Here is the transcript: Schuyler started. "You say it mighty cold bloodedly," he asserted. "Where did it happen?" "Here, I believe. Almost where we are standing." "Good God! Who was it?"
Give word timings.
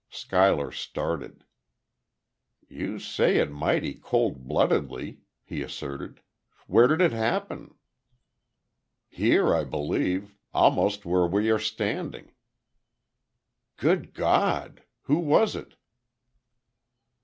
Schuyler 0.09 0.71
started. 0.71 1.45
"You 2.67 2.97
say 2.97 3.37
it 3.37 3.51
mighty 3.51 3.93
cold 3.93 4.47
bloodedly," 4.47 5.19
he 5.43 5.61
asserted. 5.61 6.21
"Where 6.65 6.87
did 6.87 7.01
it 7.01 7.11
happen?" 7.11 7.75
"Here, 9.07 9.53
I 9.53 9.63
believe. 9.63 10.33
Almost 10.55 11.05
where 11.05 11.27
we 11.27 11.51
are 11.51 11.59
standing." 11.59 12.31
"Good 13.77 14.15
God! 14.15 14.81
Who 15.03 15.19
was 15.19 15.55
it?" 15.55 15.75